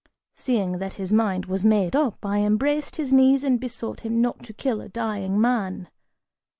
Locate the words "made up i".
1.63-2.39